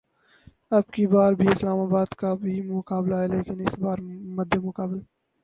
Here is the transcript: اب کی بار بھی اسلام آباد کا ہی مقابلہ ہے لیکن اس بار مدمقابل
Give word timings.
اب 0.71 0.83
کی 0.93 1.05
بار 1.07 1.33
بھی 1.33 1.47
اسلام 1.49 1.79
آباد 1.79 2.15
کا 2.19 2.33
ہی 2.43 2.59
مقابلہ 2.69 3.15
ہے 3.15 3.27
لیکن 3.27 3.59
اس 3.61 3.77
بار 3.79 3.97
مدمقابل 4.37 4.99